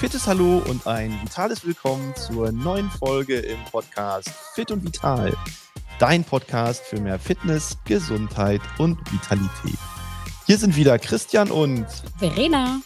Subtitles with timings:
[0.00, 5.36] fittes Hallo und ein vitales Willkommen zur neuen Folge im Podcast Fit und Vital.
[5.98, 9.78] Dein Podcast für mehr Fitness, Gesundheit und Vitalität.
[10.46, 11.84] Hier sind wieder Christian und
[12.16, 12.80] Verena.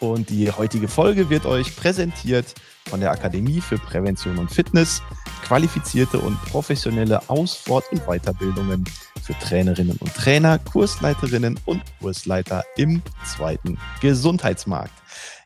[0.00, 2.54] Und die heutige Folge wird euch präsentiert
[2.90, 5.00] von der Akademie für Prävention und Fitness,
[5.42, 8.84] qualifizierte und professionelle Aus-, Fort- und Weiterbildungen
[9.30, 14.92] für Trainerinnen und Trainer, Kursleiterinnen und Kursleiter im zweiten Gesundheitsmarkt.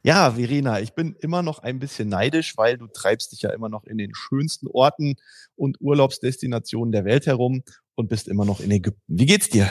[0.02, 3.68] Ja, Verena, ich bin immer noch ein bisschen neidisch, weil du treibst dich ja immer
[3.68, 5.16] noch in den schönsten Orten
[5.56, 7.62] und Urlaubsdestinationen der Welt herum
[7.94, 9.02] und bist immer noch in Ägypten.
[9.06, 9.68] Wie geht's dir?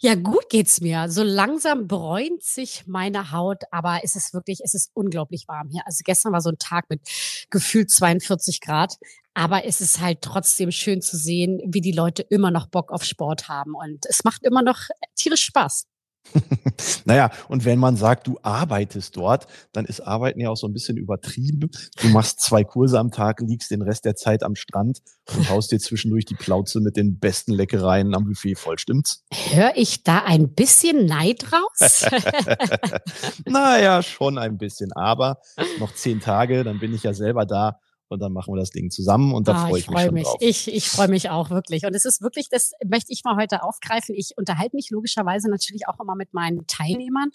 [0.00, 1.10] Ja, gut geht's mir.
[1.10, 5.82] So langsam bräunt sich meine Haut, aber es ist wirklich, es ist unglaublich warm hier.
[5.84, 7.02] Also gestern war so ein Tag mit
[7.50, 8.96] gefühlt 42 Grad,
[9.40, 13.04] aber es ist halt trotzdem schön zu sehen, wie die Leute immer noch Bock auf
[13.04, 14.80] Sport haben und es macht immer noch
[15.16, 15.86] tierisch Spaß.
[17.06, 20.74] naja, und wenn man sagt, du arbeitest dort, dann ist Arbeiten ja auch so ein
[20.74, 21.70] bisschen übertrieben.
[22.02, 25.00] Du machst zwei Kurse am Tag, liegst den Rest der Zeit am Strand
[25.34, 29.24] und haust dir zwischendurch die Plauze mit den besten Leckereien am Buffet voll, stimmt's?
[29.32, 32.04] Hör ich da ein bisschen Neid raus?
[33.46, 34.92] naja, schon ein bisschen.
[34.92, 35.40] Aber
[35.78, 37.80] noch zehn Tage, dann bin ich ja selber da
[38.10, 40.12] und dann machen wir das Ding zusammen und da ah, freue ich, ich mich, freu
[40.12, 40.24] mich.
[40.24, 40.36] Drauf.
[40.40, 41.86] Ich, ich freue mich auch wirklich.
[41.86, 44.14] Und es ist wirklich, das möchte ich mal heute aufgreifen.
[44.16, 47.30] Ich unterhalte mich logischerweise natürlich auch immer mit meinen Teilnehmern.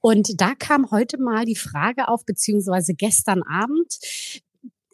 [0.00, 3.98] Und da kam heute mal die Frage auf, beziehungsweise gestern Abend,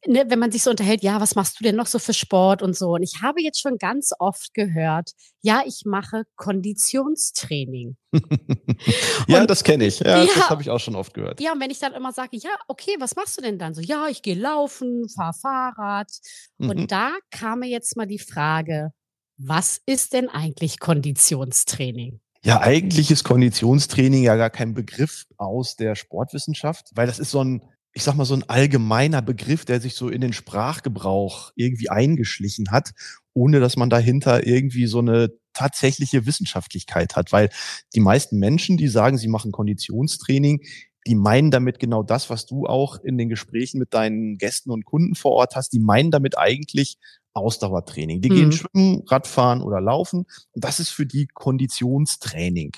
[0.06, 2.62] ne, wenn man sich so unterhält, ja, was machst du denn noch so für Sport
[2.62, 2.95] und so?
[2.95, 5.11] Und ich habe jetzt schon ganz oft gehört,
[5.43, 7.97] ja, ich mache Konditionstraining.
[9.28, 10.01] ja, und, das kenne ich.
[10.01, 11.41] Ja, ja das habe ich auch schon oft gehört.
[11.41, 13.75] Ja, und wenn ich dann immer sage, ja, okay, was machst du denn dann?
[13.75, 16.11] So, ja, ich gehe laufen, fahre Fahrrad.
[16.59, 16.71] Mhm.
[16.71, 18.93] Und da kam mir jetzt mal die Frage,
[19.37, 22.21] was ist denn eigentlich Konditionstraining?
[22.43, 27.44] Ja, eigentlich ist Konditionstraining ja gar kein Begriff aus der Sportwissenschaft, weil das ist so
[27.44, 27.62] ein
[27.93, 32.71] ich sag mal, so ein allgemeiner Begriff, der sich so in den Sprachgebrauch irgendwie eingeschlichen
[32.71, 32.93] hat,
[33.34, 37.33] ohne dass man dahinter irgendwie so eine tatsächliche Wissenschaftlichkeit hat.
[37.33, 37.51] Weil
[37.95, 40.62] die meisten Menschen, die sagen, sie machen Konditionstraining,
[41.06, 44.84] die meinen damit genau das, was du auch in den Gesprächen mit deinen Gästen und
[44.84, 45.72] Kunden vor Ort hast.
[45.72, 46.99] Die meinen damit eigentlich
[47.33, 48.21] Ausdauertraining.
[48.21, 48.34] Die mhm.
[48.34, 50.27] gehen schwimmen, Radfahren oder laufen.
[50.53, 52.72] Und das ist für die Konditionstraining.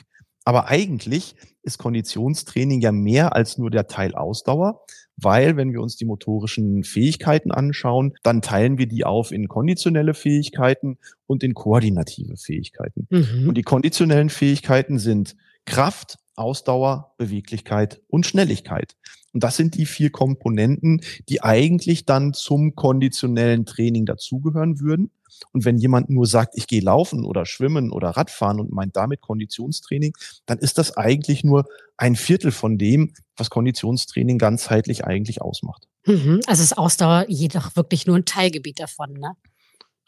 [0.44, 4.84] Aber eigentlich ist Konditionstraining ja mehr als nur der Teil Ausdauer,
[5.16, 10.14] weil wenn wir uns die motorischen Fähigkeiten anschauen, dann teilen wir die auf in konditionelle
[10.14, 13.06] Fähigkeiten und in koordinative Fähigkeiten.
[13.10, 13.48] Mhm.
[13.48, 18.96] Und die konditionellen Fähigkeiten sind Kraft, Ausdauer, Beweglichkeit und Schnelligkeit.
[19.32, 25.10] Und das sind die vier Komponenten, die eigentlich dann zum konditionellen Training dazugehören würden.
[25.52, 29.20] Und wenn jemand nur sagt, ich gehe laufen oder schwimmen oder Radfahren und meint damit
[29.20, 30.12] Konditionstraining,
[30.46, 31.64] dann ist das eigentlich nur
[31.96, 35.88] ein Viertel von dem, was Konditionstraining ganzheitlich eigentlich ausmacht.
[36.06, 39.36] Mhm, also ist Ausdauer jedoch wirklich nur ein Teilgebiet davon, ne?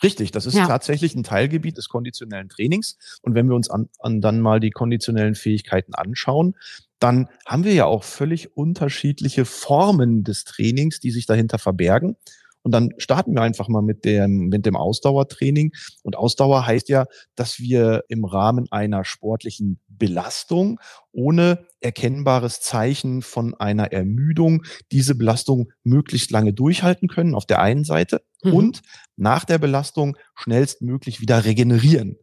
[0.03, 0.67] Richtig, das ist ja.
[0.67, 2.99] tatsächlich ein Teilgebiet des konditionellen Trainings.
[3.23, 6.57] Und wenn wir uns an, an dann mal die konditionellen Fähigkeiten anschauen,
[6.99, 12.17] dann haben wir ja auch völlig unterschiedliche Formen des Trainings, die sich dahinter verbergen.
[12.65, 15.73] Und dann starten wir einfach mal mit dem, mit dem Ausdauertraining.
[16.03, 17.05] Und Ausdauer heißt ja,
[17.37, 20.81] dass wir im Rahmen einer sportlichen Belastung
[21.13, 27.85] ohne erkennbares Zeichen von einer Ermüdung diese Belastung möglichst lange durchhalten können auf der einen
[27.85, 28.55] Seite mhm.
[28.55, 28.83] und
[29.17, 32.17] nach der Belastung schnellstmöglich wieder regenerieren.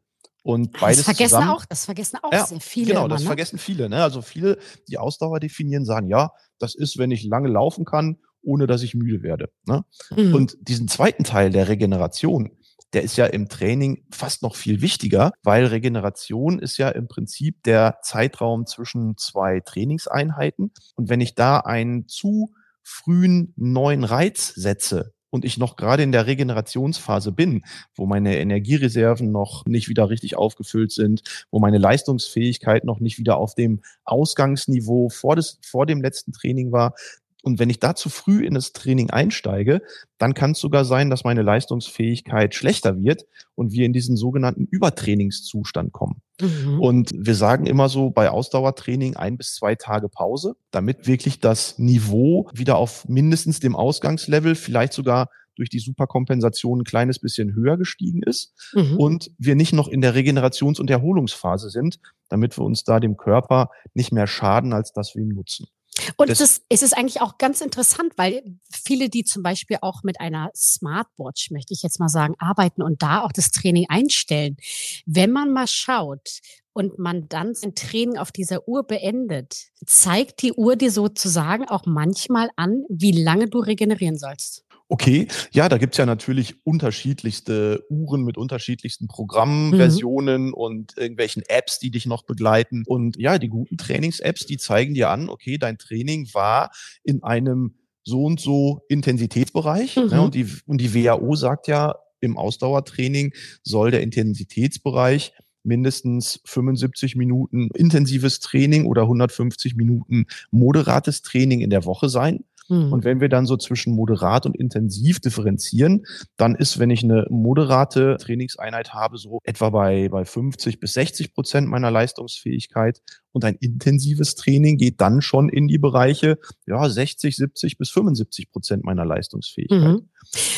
[0.43, 2.87] Und beides das vergessen zusammen, auch, das vergessen auch ja, sehr viele.
[2.87, 3.27] Genau, immer, das ne?
[3.27, 3.89] vergessen viele.
[3.89, 4.01] Ne?
[4.01, 4.57] Also viele,
[4.87, 8.95] die Ausdauer definieren, sagen, ja, das ist, wenn ich lange laufen kann ohne dass ich
[8.95, 9.49] müde werde.
[9.65, 9.83] Ne?
[10.15, 10.33] Mhm.
[10.33, 12.51] Und diesen zweiten Teil der Regeneration,
[12.93, 17.63] der ist ja im Training fast noch viel wichtiger, weil Regeneration ist ja im Prinzip
[17.63, 20.71] der Zeitraum zwischen zwei Trainingseinheiten.
[20.95, 22.53] Und wenn ich da einen zu
[22.83, 27.63] frühen neuen Reiz setze, und ich noch gerade in der Regenerationsphase bin,
[27.95, 33.37] wo meine Energiereserven noch nicht wieder richtig aufgefüllt sind, wo meine Leistungsfähigkeit noch nicht wieder
[33.37, 36.93] auf dem Ausgangsniveau vor, des, vor dem letzten Training war,
[37.41, 39.81] und wenn ich da zu früh in das Training einsteige,
[40.17, 44.67] dann kann es sogar sein, dass meine Leistungsfähigkeit schlechter wird und wir in diesen sogenannten
[44.69, 46.21] Übertrainingszustand kommen.
[46.39, 46.79] Mhm.
[46.79, 51.79] Und wir sagen immer so bei Ausdauertraining ein bis zwei Tage Pause, damit wirklich das
[51.79, 57.77] Niveau wieder auf mindestens dem Ausgangslevel, vielleicht sogar durch die Superkompensation ein kleines bisschen höher
[57.77, 58.97] gestiegen ist mhm.
[58.97, 61.99] und wir nicht noch in der Regenerations- und Erholungsphase sind,
[62.29, 65.67] damit wir uns da dem Körper nicht mehr schaden, als dass wir ihm nutzen.
[66.15, 69.77] Und das, es, ist, es ist eigentlich auch ganz interessant, weil viele, die zum Beispiel
[69.81, 73.85] auch mit einer Smartwatch, möchte ich jetzt mal sagen, arbeiten und da auch das Training
[73.89, 74.57] einstellen.
[75.05, 76.39] Wenn man mal schaut
[76.73, 81.85] und man dann sein Training auf dieser Uhr beendet, zeigt die Uhr dir sozusagen auch
[81.85, 84.63] manchmal an, wie lange du regenerieren sollst.
[84.91, 90.53] Okay, ja, da gibt's ja natürlich unterschiedlichste Uhren mit unterschiedlichsten Programmversionen mhm.
[90.53, 92.83] und irgendwelchen Apps, die dich noch begleiten.
[92.85, 96.71] Und ja, die guten Trainings-Apps, die zeigen dir an, okay, dein Training war
[97.05, 99.95] in einem so und so Intensitätsbereich.
[99.95, 100.09] Ne, mhm.
[100.09, 103.33] Ne, und, die, und die WHO sagt ja, im Ausdauertraining
[103.63, 105.31] soll der Intensitätsbereich
[105.63, 112.43] mindestens 75 Minuten intensives Training oder 150 Minuten moderates Training in der Woche sein.
[112.71, 112.93] Mhm.
[112.93, 116.05] Und wenn wir dann so zwischen moderat und intensiv differenzieren,
[116.37, 121.33] dann ist, wenn ich eine moderate Trainingseinheit habe, so etwa bei, bei 50 bis 60
[121.33, 123.01] Prozent meiner Leistungsfähigkeit.
[123.33, 128.51] Und ein intensives Training geht dann schon in die Bereiche, ja, 60, 70 bis 75
[128.51, 129.79] Prozent meiner Leistungsfähigkeit.
[129.79, 130.09] Mhm.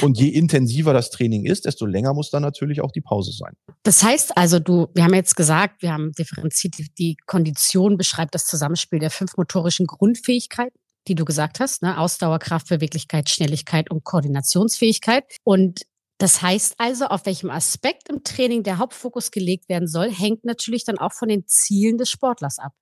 [0.02, 3.54] Und je intensiver das Training ist, desto länger muss dann natürlich auch die Pause sein.
[3.84, 8.46] Das heißt also, du, wir haben jetzt gesagt, wir haben differenziert, die Kondition beschreibt das
[8.46, 10.78] Zusammenspiel der fünf motorischen Grundfähigkeiten
[11.08, 12.00] die du gesagt hast, ne?
[12.00, 15.26] Ausdauer, Kraft, Beweglichkeit, Schnelligkeit und Koordinationsfähigkeit.
[15.44, 15.82] Und
[16.18, 20.86] das heißt also, auf welchem Aspekt im Training der Hauptfokus gelegt werden soll, hängt natürlich
[20.86, 22.74] dann auch von den Zielen des Sportlers ab.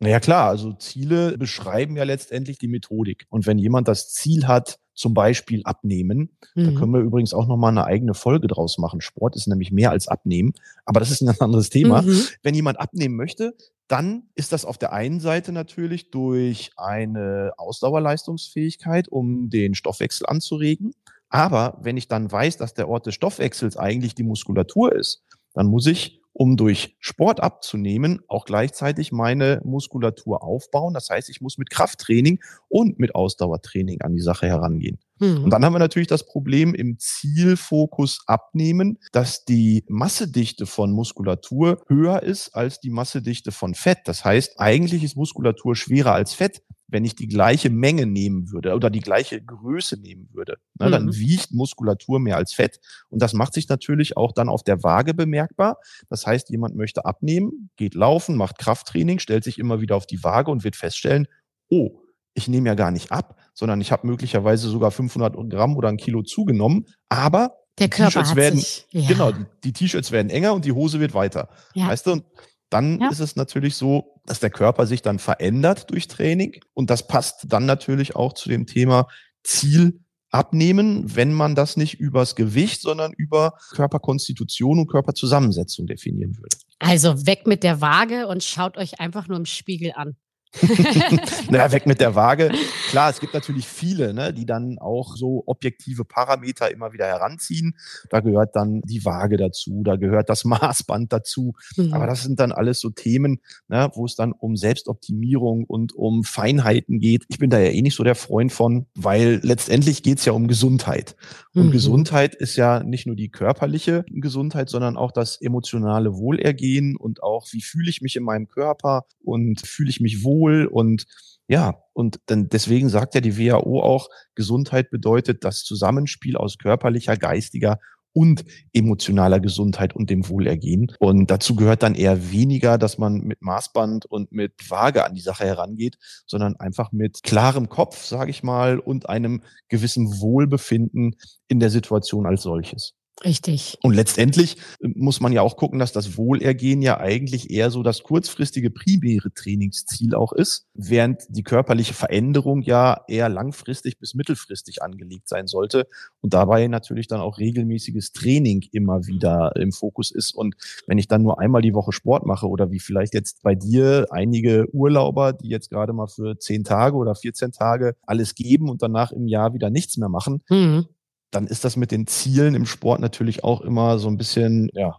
[0.00, 3.26] Naja klar, also Ziele beschreiben ja letztendlich die Methodik.
[3.28, 6.64] Und wenn jemand das Ziel hat, zum Beispiel abnehmen, mhm.
[6.64, 9.00] da können wir übrigens auch nochmal eine eigene Folge draus machen.
[9.00, 10.52] Sport ist nämlich mehr als abnehmen,
[10.84, 12.02] aber das ist ein ganz anderes Thema.
[12.02, 12.26] Mhm.
[12.42, 13.54] Wenn jemand abnehmen möchte,
[13.92, 20.94] dann ist das auf der einen Seite natürlich durch eine Ausdauerleistungsfähigkeit, um den Stoffwechsel anzuregen.
[21.28, 25.22] Aber wenn ich dann weiß, dass der Ort des Stoffwechsels eigentlich die Muskulatur ist,
[25.52, 30.94] dann muss ich um durch Sport abzunehmen, auch gleichzeitig meine Muskulatur aufbauen.
[30.94, 34.98] Das heißt, ich muss mit Krafttraining und mit Ausdauertraining an die Sache herangehen.
[35.18, 35.44] Mhm.
[35.44, 41.82] Und dann haben wir natürlich das Problem im Zielfokus abnehmen, dass die Massedichte von Muskulatur
[41.86, 43.98] höher ist als die Massedichte von Fett.
[44.06, 48.74] Das heißt, eigentlich ist Muskulatur schwerer als Fett wenn ich die gleiche Menge nehmen würde
[48.74, 50.90] oder die gleiche Größe nehmen würde, ne, mhm.
[50.92, 52.78] dann wiegt Muskulatur mehr als Fett.
[53.08, 55.78] Und das macht sich natürlich auch dann auf der Waage bemerkbar.
[56.08, 60.22] Das heißt, jemand möchte abnehmen, geht laufen, macht Krafttraining, stellt sich immer wieder auf die
[60.22, 61.26] Waage und wird feststellen,
[61.70, 61.98] oh,
[62.34, 65.96] ich nehme ja gar nicht ab, sondern ich habe möglicherweise sogar 500 Gramm oder ein
[65.96, 69.08] Kilo zugenommen, aber der Körper hat werden, sich, ja.
[69.08, 71.48] genau, die, die T-Shirts werden enger und die Hose wird weiter.
[71.74, 71.88] Ja.
[71.88, 72.24] Weißt du, und
[72.72, 73.08] dann ja.
[73.08, 76.60] ist es natürlich so, dass der Körper sich dann verändert durch Training.
[76.74, 79.08] Und das passt dann natürlich auch zu dem Thema
[79.42, 86.56] Ziel abnehmen, wenn man das nicht übers Gewicht, sondern über Körperkonstitution und Körperzusammensetzung definieren würde.
[86.78, 90.16] Also weg mit der Waage und schaut euch einfach nur im Spiegel an.
[91.50, 92.50] naja, weg mit der Waage.
[92.90, 97.76] Klar, es gibt natürlich viele, ne, die dann auch so objektive Parameter immer wieder heranziehen.
[98.10, 101.54] Da gehört dann die Waage dazu, da gehört das Maßband dazu.
[101.76, 101.94] Mhm.
[101.94, 106.22] Aber das sind dann alles so Themen, ne, wo es dann um Selbstoptimierung und um
[106.22, 107.24] Feinheiten geht.
[107.28, 110.32] Ich bin da ja eh nicht so der Freund von, weil letztendlich geht es ja
[110.32, 111.16] um Gesundheit.
[111.54, 111.72] Und mhm.
[111.72, 117.46] Gesundheit ist ja nicht nur die körperliche Gesundheit, sondern auch das emotionale Wohlergehen und auch,
[117.52, 121.04] wie fühle ich mich in meinem Körper und fühle ich mich wohl wohl und
[121.48, 127.16] ja, und dann deswegen sagt ja die WHO auch, Gesundheit bedeutet das Zusammenspiel aus körperlicher,
[127.16, 127.78] geistiger
[128.14, 130.92] und emotionaler Gesundheit und dem Wohlergehen.
[130.98, 135.20] Und dazu gehört dann eher weniger, dass man mit Maßband und mit Waage an die
[135.20, 141.16] Sache herangeht, sondern einfach mit klarem Kopf, sage ich mal, und einem gewissen Wohlbefinden
[141.48, 142.94] in der Situation als solches.
[143.24, 143.78] Richtig.
[143.82, 147.82] Und letztendlich äh, muss man ja auch gucken, dass das Wohlergehen ja eigentlich eher so
[147.82, 154.82] das kurzfristige primäre Trainingsziel auch ist, während die körperliche Veränderung ja eher langfristig bis mittelfristig
[154.82, 155.86] angelegt sein sollte
[156.20, 160.34] und dabei natürlich dann auch regelmäßiges Training immer wieder im Fokus ist.
[160.34, 160.54] Und
[160.86, 164.06] wenn ich dann nur einmal die Woche Sport mache oder wie vielleicht jetzt bei dir
[164.10, 168.82] einige Urlauber, die jetzt gerade mal für zehn Tage oder 14 Tage alles geben und
[168.82, 170.86] danach im Jahr wieder nichts mehr machen, mhm
[171.32, 174.98] dann ist das mit den Zielen im Sport natürlich auch immer so ein bisschen ja,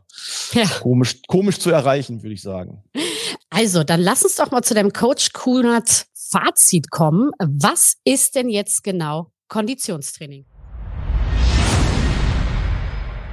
[0.53, 0.65] ja.
[0.81, 2.83] Komisch, komisch zu erreichen, würde ich sagen.
[3.49, 7.29] Also, dann lass uns doch mal zu dem Coach Kunert Fazit kommen.
[7.39, 10.45] Was ist denn jetzt genau Konditionstraining?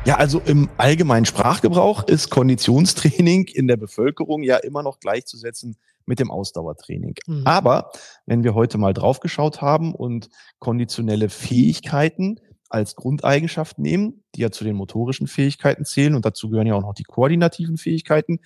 [0.04, 6.19] Ja, also im allgemeinen Sprachgebrauch ist Konditionstraining in der Bevölkerung ja immer noch gleichzusetzen mit
[6.19, 7.14] dem Ausdauertraining.
[7.26, 7.47] Mhm.
[7.47, 7.90] Aber
[8.26, 10.28] wenn wir heute mal draufgeschaut haben und
[10.59, 12.40] konditionelle Fähigkeiten
[12.71, 16.83] als Grundeigenschaft nehmen, die ja zu den motorischen Fähigkeiten zählen und dazu gehören ja auch
[16.83, 18.41] noch die koordinativen Fähigkeiten,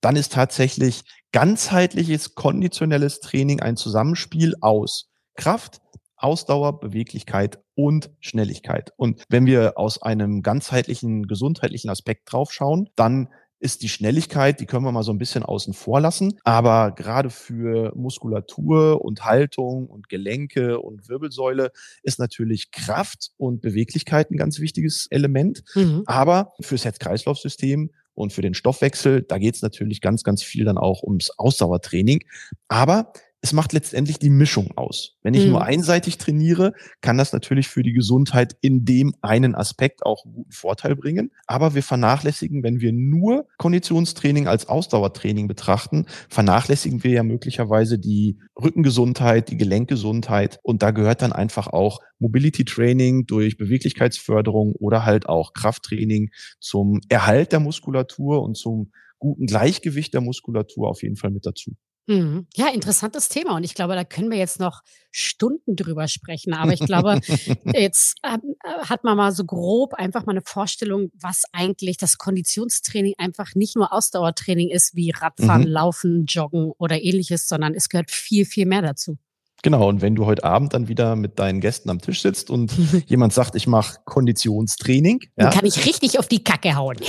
[0.00, 5.80] dann ist tatsächlich ganzheitliches konditionelles Training ein Zusammenspiel aus Kraft,
[6.16, 8.92] Ausdauer, Beweglichkeit und Schnelligkeit.
[8.96, 13.28] Und wenn wir aus einem ganzheitlichen, gesundheitlichen Aspekt drauf schauen, dann
[13.60, 16.38] ist die Schnelligkeit, die können wir mal so ein bisschen außen vor lassen.
[16.44, 21.72] Aber gerade für Muskulatur und Haltung und Gelenke und Wirbelsäule
[22.02, 25.62] ist natürlich Kraft und Beweglichkeit ein ganz wichtiges Element.
[25.74, 26.02] Mhm.
[26.06, 30.78] Aber fürs Herz-Kreislauf-System und für den Stoffwechsel, da geht es natürlich ganz, ganz viel dann
[30.78, 32.24] auch ums Ausdauertraining.
[32.68, 35.16] Aber es macht letztendlich die Mischung aus.
[35.22, 35.52] Wenn ich mhm.
[35.52, 40.34] nur einseitig trainiere, kann das natürlich für die Gesundheit in dem einen Aspekt auch einen
[40.34, 41.30] guten Vorteil bringen.
[41.46, 48.38] Aber wir vernachlässigen, wenn wir nur Konditionstraining als Ausdauertraining betrachten, vernachlässigen wir ja möglicherweise die
[48.60, 50.58] Rückengesundheit, die Gelenkgesundheit.
[50.64, 57.00] Und da gehört dann einfach auch Mobility Training durch Beweglichkeitsförderung oder halt auch Krafttraining zum
[57.08, 58.90] Erhalt der Muskulatur und zum
[59.20, 61.76] guten Gleichgewicht der Muskulatur auf jeden Fall mit dazu.
[62.08, 62.46] Mhm.
[62.56, 63.54] Ja, interessantes Thema.
[63.54, 66.54] Und ich glaube, da können wir jetzt noch Stunden drüber sprechen.
[66.54, 67.20] Aber ich glaube,
[67.74, 72.16] jetzt ähm, äh, hat man mal so grob einfach mal eine Vorstellung, was eigentlich das
[72.16, 75.68] Konditionstraining einfach nicht nur Ausdauertraining ist, wie Radfahren, mhm.
[75.68, 79.18] Laufen, Joggen oder ähnliches, sondern es gehört viel, viel mehr dazu.
[79.62, 82.72] Genau, und wenn du heute Abend dann wieder mit deinen Gästen am Tisch sitzt und
[83.06, 86.96] jemand sagt, ich mache Konditionstraining, ja, dann kann ich richtig auf die Kacke hauen.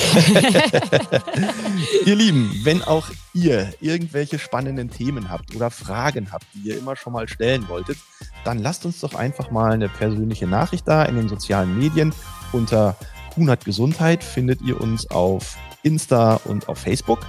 [2.05, 6.95] ihr Lieben, wenn auch ihr irgendwelche spannenden Themen habt oder Fragen habt, die ihr immer
[6.95, 7.97] schon mal stellen wolltet,
[8.43, 12.13] dann lasst uns doch einfach mal eine persönliche Nachricht da in den sozialen Medien.
[12.51, 12.95] Unter
[13.35, 17.19] Kunert Gesundheit findet ihr uns auf Insta und auf Facebook.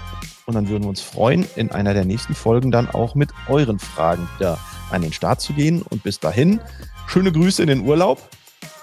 [0.46, 3.78] Und dann würden wir uns freuen, in einer der nächsten Folgen dann auch mit euren
[3.78, 4.58] Fragen wieder
[4.92, 5.82] an den Start zu gehen.
[5.82, 6.60] Und bis dahin,
[7.06, 8.28] schöne Grüße in den Urlaub.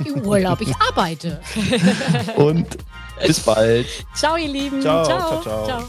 [0.04, 1.42] Im Urlaub, ich arbeite.
[2.36, 2.78] Und
[3.26, 3.88] bis bald.
[4.14, 4.82] Ciao, ihr Lieben.
[4.82, 5.42] ciao, ciao.
[5.42, 5.66] ciao.
[5.66, 5.88] ciao.